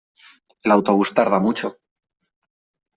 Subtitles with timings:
[0.63, 1.75] El autobús tarda mucho.